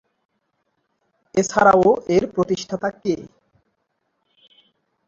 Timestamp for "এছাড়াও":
1.35-1.85